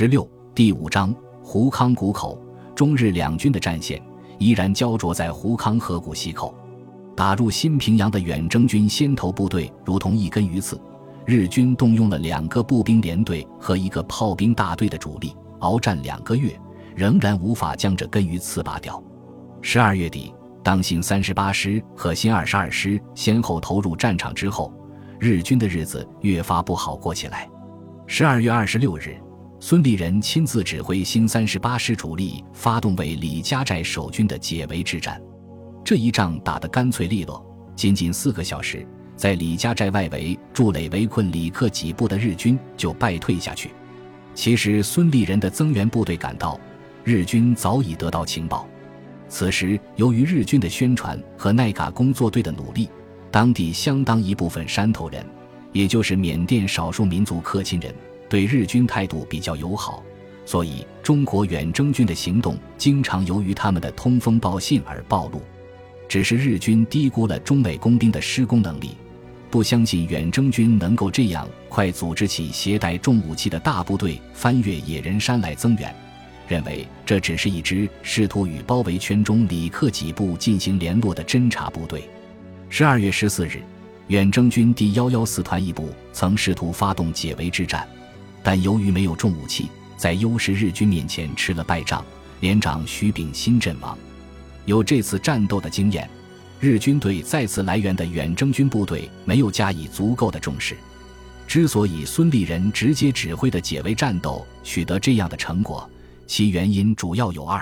[0.00, 2.42] 十六第五章胡康谷口，
[2.74, 4.02] 中日两军的战线
[4.38, 6.54] 依然焦灼在胡康河谷西口。
[7.14, 10.80] 打入新平阳的远征军先头部队如同一根鱼刺，
[11.26, 16.58] 日军动用了两个步兵连队和一个炮兵大队的主力，鏖战两个月，
[16.96, 19.04] 仍然无法将这根鱼刺拔掉。
[19.60, 20.32] 十二月底，
[20.64, 24.72] 当新三十八师和新二十二师先后投入战场之后，
[25.18, 27.46] 日军的日子越发不好过起来。
[28.06, 29.14] 十二月二十六日。
[29.62, 35.20] 孙立人亲自指挥新三十八师主力发动为李家寨守军的解围之战，
[35.84, 37.44] 这一仗打得干脆利落，
[37.76, 43.70] 仅仅四个小时，在李家寨外围筑垒围困李克几部的日军就败退下去。
[44.34, 46.58] 其实孙立人的增援部队赶到，
[47.04, 48.66] 日军早已得到情报。
[49.28, 52.88] 此时由于日军的宣传和奈嘎工作队的努力，
[53.30, 55.22] 当地相当一部分山头人，
[55.70, 57.94] 也就是缅甸少数民族克钦人。
[58.30, 60.02] 对日军态度比较友好，
[60.46, 65.42] 所以中国远征军的行动经常由于他们的通风报信而暴露。
[66.08, 68.96] 只是日军低估了中美工兵的施工能力，
[69.50, 75.92] 不相信远征军能够这样快组织起携带重武器的大部队翻越野人山来增援，
[76.46, 82.08] 认为这只是一支试图与包围圈中李克几部进行联络的侦察部队。
[82.68, 83.60] 十二月十四日，
[84.06, 87.88] 远征军第幺幺四团一部曾试图发动解围之战。
[88.42, 92.04] 但由于没有重武器，在优势日军面前吃了败仗，
[92.40, 93.96] 连长徐秉新阵亡。
[94.64, 96.08] 有这次战斗的经验，
[96.58, 100.76] 日军对再次来援的远征军部队没有加以足够的重视。
[101.46, 105.88] 之所以孙立人直接指挥的解围战斗取得这样的成果，
[106.26, 107.60] 其原因主要有二：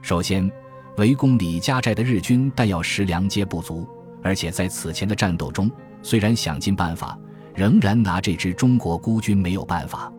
[0.00, 0.50] 首先，
[0.96, 3.86] 围攻李家寨的日军弹药食粮皆不足，
[4.22, 5.70] 而且在此前的战斗中，
[6.02, 7.18] 虽然想尽办法。
[7.54, 10.12] 仍然拿这支中国孤军没有办法。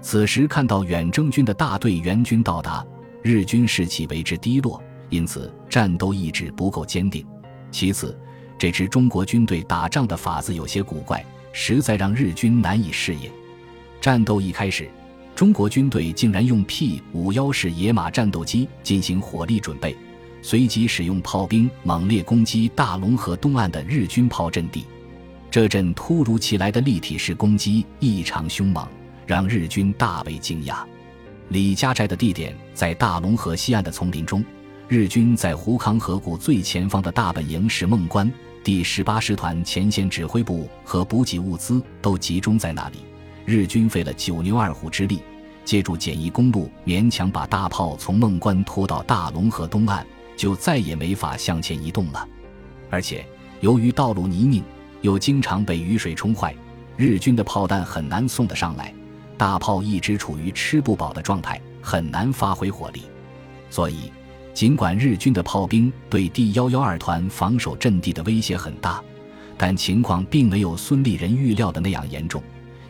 [0.00, 2.84] 此时看到远征军的大队援军到达，
[3.22, 7.26] 日军士气为之低落，因此战斗意志不够坚定。
[7.70, 8.18] 其次，
[8.58, 13.30] 这支中国军队打仗的法子有些古怪，实在让日军难以适应。
[14.00, 14.88] 战斗一开始，
[15.34, 19.94] 中国军队竟然用 P 五幺式野马战斗机进行火力准备，
[20.40, 24.86] 随即使用炮兵猛烈攻击大龙河东岸的日军炮阵地。
[25.50, 28.86] 这阵突如其来的立体式攻击异常凶猛，
[29.26, 30.84] 让日军大为惊讶。
[31.48, 34.44] 李家寨的地点在大龙河西岸的丛林中，
[34.86, 42.98] 日军在胡康河谷最前方的大本营是孟关，第十八师团前线指挥部和补给物资都集中在那里。
[43.44, 45.20] 日军费了九牛二虎之力，
[45.64, 50.06] 借助简易公路勉强把大炮从孟关拖到大龙河东岸，
[50.36, 52.24] 就再也没法向前移动了。
[52.88, 53.26] 而且
[53.60, 54.62] 由于道路泥泞。
[55.02, 56.54] 又经常被雨水冲坏，
[56.96, 58.92] 日军的炮弹很难送得上来，
[59.36, 63.02] 大炮一直处于吃不饱的状态，很难发挥火力。
[63.70, 64.12] 所以，
[64.52, 69.02] 尽管日军的炮兵对第幺幺二团防守阵地的威胁很大，
[69.56, 72.42] 但情况并没有孙立人预料的那样严重，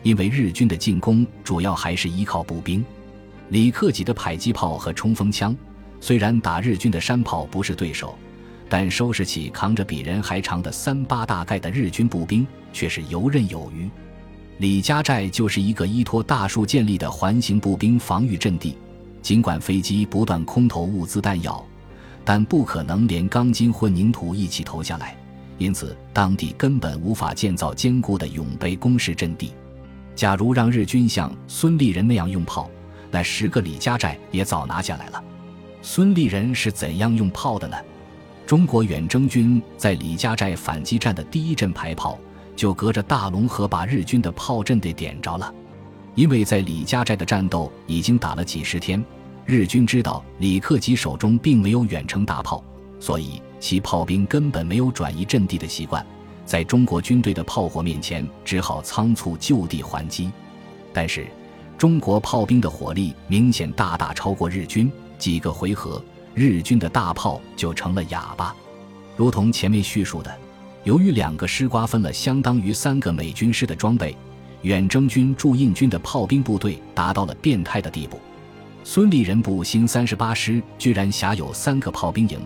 [0.03, 2.83] 因为日军的进攻主要还是依靠步兵。
[3.49, 5.55] 李克己的迫击炮和冲锋枪，
[5.99, 8.17] 虽然打日军的山炮不是对手。
[8.71, 13.89] 但收拾起扛着比人还长的三八大盖的日军步兵却是游刃有余。
[14.59, 18.77] 李家寨就是一个依托大树建立的环形步兵防御阵地，
[19.21, 21.61] 尽管飞机不断空投物资弹药，
[22.23, 25.17] 但不可能连钢筋混凝土一起投下来，
[25.57, 29.51] 因此当地根本无法建造坚固的永备工事阵地。
[30.15, 32.71] 假如让日军像孙立人那样用炮，
[33.11, 35.21] 那十个李家寨也早拿下来了。
[35.81, 37.75] 孙立人是怎样用炮的呢？
[38.51, 42.19] 中国远征军在李家寨反击战的第一阵排炮，
[42.53, 45.55] 就隔着大龙河把日军的炮阵给点着了。
[46.15, 49.01] 因为在李家寨的战斗已经打了几十天，
[49.45, 52.61] 日军知道李克己手中并没有远程大炮，
[52.99, 56.05] 所以其炮兵根本没有转移阵地的习惯，
[56.45, 60.29] 在中国军队的炮火面前，只好仓促就地还击。
[60.91, 61.25] 但是，
[61.77, 66.03] 中国炮兵的火力明显大大超过日军，几个回合。
[66.33, 68.55] 日军的大炮就成了哑巴，
[69.17, 70.35] 如同前面叙述的，
[70.83, 74.15] 由于两个师瓜分了相当于三个美军师的装备，
[74.61, 78.19] 远征军驻印军的炮兵部队达到了变态的地步。
[78.83, 82.39] 孙立人部新三十八师居然辖有三个炮兵营，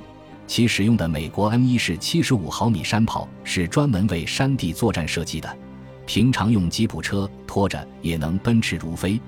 [0.48, 5.58] 其使用的美国 M 一式七十五毫米山炮是专门为山地作战设计的，
[6.06, 9.22] 平常用吉普车拖着也能奔驰如飞。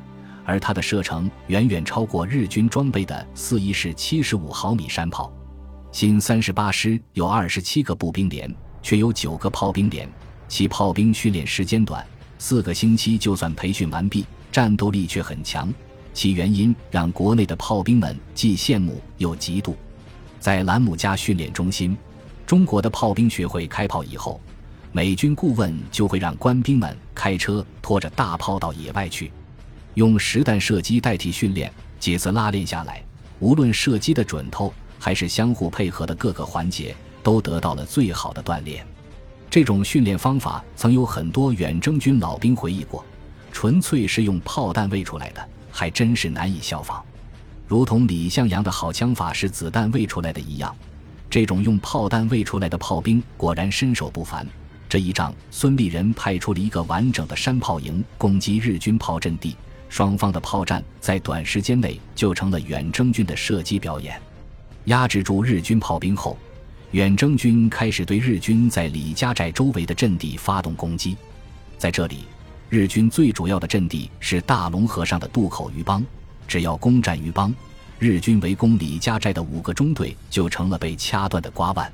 [0.47, 5.29] 而它的射程远远超过日军装备的四一式七十五毫米山炮。
[5.91, 8.49] 新三十八师有二十七个步兵连，
[8.81, 10.09] 却有九个炮兵连，
[10.47, 12.05] 其炮兵训练时间短，
[12.39, 15.71] 四个星期就算培训完毕，战斗力却很强。
[16.13, 19.75] 其原因让国内的炮兵们既羡慕又嫉妒。
[20.39, 21.97] 在兰姆加训练中心，
[22.45, 24.39] 中国的炮兵学会开炮以后，
[24.93, 29.29] 美军顾问就会让官兵们开车拖着大炮到野外去，
[29.97, 31.73] 用实弹射击代替训练。
[31.99, 33.03] 几次拉练下来，
[33.39, 38.85] 无论射击的准头还是相互配合的各个环节，都得到了最好的锻炼。
[39.49, 43.03] 这种训练方法曾有很多远征军老兵回忆过，
[43.51, 47.03] 纯粹是用炮弹喂出来的，还真是难以效仿。
[47.67, 50.75] 如同李向阳的好枪法是子弹喂出来的一样，
[51.27, 54.45] 这种用炮弹喂出来的炮兵果然身手不凡。
[54.87, 59.55] 这一仗，孙立人派出了一个完整的山炮营攻击日军炮阵地，
[59.89, 64.19] 双方的炮战在短时间内就成了远征军的射击表演。
[64.85, 66.37] 压制住日军炮兵后，
[66.91, 71.17] 远征军开始对日军在李家寨周围的阵地发动攻击。
[71.77, 72.19] 在这里，
[72.69, 76.05] 日军最主要的阵地是大龙河上的渡口余帮。
[76.47, 77.53] 只要攻占余帮，
[77.99, 81.91] 日军围攻李家寨的五个中队就成了被掐断的瓜腕。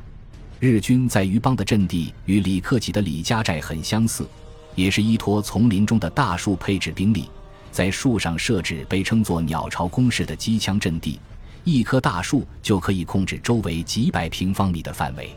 [0.60, 4.28] 日军在余帮的阵地与李克己的李家寨很相似，
[4.76, 7.30] 也是依托丛林中的大树配置兵力，
[7.74, 11.20] 在树上设置被称作“鸟巢工事”的机枪阵地，
[11.64, 15.36] 一棵大树就可以控制周围几百平方米的范围。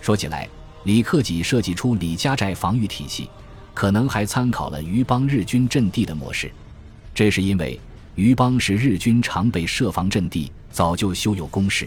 [0.00, 0.48] 说起来，
[0.84, 3.28] 李克己设计出李家寨防御体系，
[3.74, 6.50] 可能还参考了余帮日军阵地的模式，
[7.14, 7.78] 这是因为。
[8.14, 11.86] 余帮是日军常备设防阵地，早就修有工事。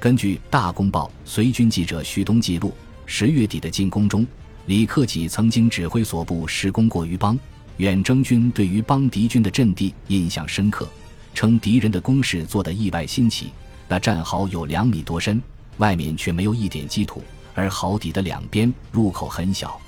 [0.00, 2.74] 根据《大公报》随军记者徐东记录，
[3.06, 4.26] 十月底的进攻中，
[4.66, 7.38] 李克己曾经指挥所部施工过余帮。
[7.82, 10.88] 远征军对于帮敌军的阵地印象深刻，
[11.34, 13.50] 称敌人的工事做得意外新奇。
[13.88, 15.42] 那战壕有两米多深，
[15.78, 17.24] 外面却没有一点积土，
[17.56, 19.80] 而壕底的两边入口很小，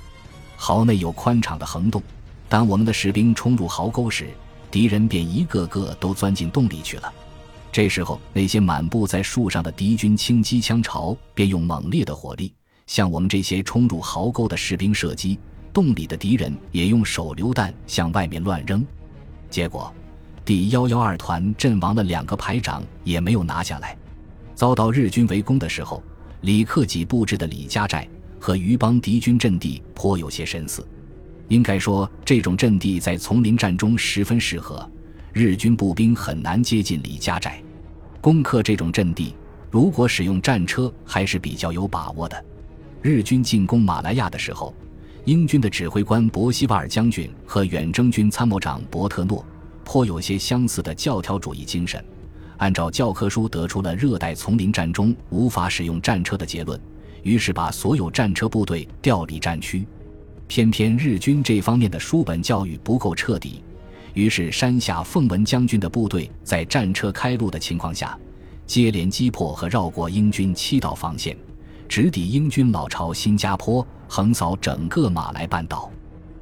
[0.57, 2.03] 壕内有宽敞的横洞。
[2.49, 4.27] 当我们的士兵冲入壕沟时，
[4.69, 7.13] 敌人便一个个都钻进洞里去了。
[7.71, 12.53] 这时候，那些满布在树上的敌军轻机枪巢便用猛烈的火力
[12.87, 15.39] 向我们这些冲入壕沟的士兵射击。
[15.75, 18.81] 洞里的敌人也用手榴弹向外面乱扔。
[19.49, 19.93] 结果，
[20.45, 23.97] 第幺幺二团阵亡了两个排长，也没有拿下来。
[24.53, 26.01] 遭到日军围攻的时候，
[26.43, 28.07] 李克己布置的李家寨
[28.39, 30.87] 和余帮敌军阵地颇有些神似。
[31.49, 34.89] 应该说，这种阵地在丛林战中十分适合，
[35.33, 37.61] 日军步兵很难接近李家寨。
[38.21, 39.35] 攻克这种阵地，
[39.69, 42.45] 如果使用战车，还是比较有把握的。
[43.01, 44.73] 日军进攻马来亚的时候，
[45.25, 49.43] 英军的指挥官伯希瓦尔将军和远征军参谋长伯特诺
[49.83, 52.03] 颇有些相似的教条主义精神，
[52.57, 56.79] 按照教科书得出了热带丛林战中无法使用战车的结论，
[57.23, 59.83] 于是把所有战车部队调离战区。
[60.47, 63.63] 偏偏日军这方面的书本教育不够彻底，
[64.13, 68.15] 于是山下奉文将军的部队在战车开路的情况下，
[68.67, 71.35] 接连击破和绕过英军七道防线，
[71.87, 75.91] 直抵英军老巢新加坡，横扫整个马来半岛。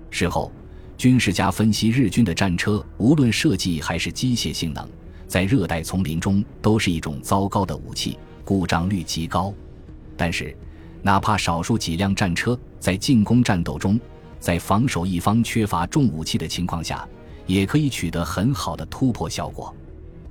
[0.10, 0.52] 事后，
[0.98, 4.88] 军事家分析，日军的战车无论设计还是机械性能，
[5.28, 9.54] 在热带丛林中都是一种糟糕的武器，故障率极高。
[10.16, 10.56] 但是，
[11.02, 14.00] 哪怕少数几辆战车在进攻战斗中，
[14.40, 17.08] 在防守一方缺乏重武器的情况下，
[17.46, 19.76] 也可以取得很好的突破效果。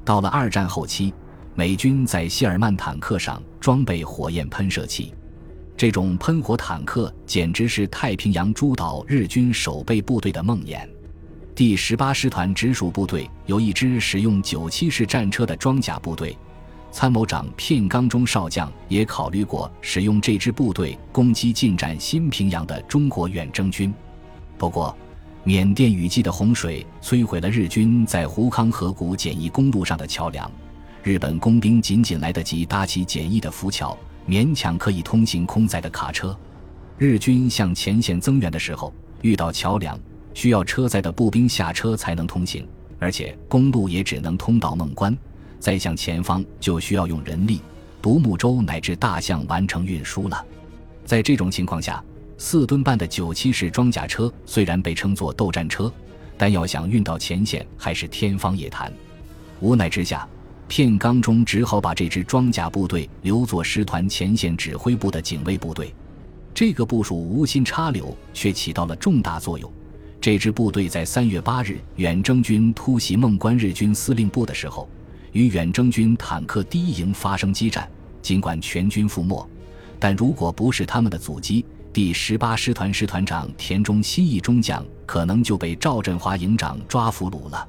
[0.05, 1.13] 到了二战后期，
[1.55, 5.13] 美军在谢尔曼坦克上装备火焰喷射器，
[5.77, 10.89] 这种喷火坦克简直是太平洋诸岛日军守备部队的梦魇。
[11.55, 16.37] 第十八师团直属部队有一支使用九七式战车的装甲部队。
[16.91, 23.93] 参谋长片冈中少将也考虑过使用这支部队攻击进占新平洋的中国远征军，
[24.59, 24.95] 不过，
[25.43, 30.51] 缅甸雨季的洪水摧毁了日军在胡康河谷简易公路上的桥梁，
[31.05, 36.37] 日本工兵仅仅来得及搭起简易的浮桥，勉强可以通行空载的卡车。
[36.97, 39.99] 日军向前线增援的时候，遇到桥梁，
[40.33, 42.65] 需要车载的步兵下车才能通行，
[43.01, 45.17] 而且公路也只能通到孟关。
[45.59, 47.61] 再向前方就需要用人力、
[48.01, 50.45] 独木舟乃至大象完成运输了。
[51.05, 52.03] 在这种情况下，
[52.39, 55.93] 四吨半的九七式装甲车虽然被称作斗战车，
[56.39, 58.93] 但要想运到前线还是天方夜谭。
[59.59, 60.29] 无奈之下，
[60.75, 65.95] 片冈中只好把这支装甲部队留作师团前线指挥部的警卫部队。
[66.55, 69.71] 这个部署无心插柳，却起到了重大作用。
[70.19, 74.89] 这支部队在三月八日远征军突袭孟关日军司令部的时候。
[75.33, 77.87] 与远征军坦克第一营发生激战，
[78.23, 79.47] 尽管全军覆没，
[79.99, 87.69] 但如果不是他们的阻击，第十八师团师团长田中新一中将可能就被赵振华营长抓俘虏了。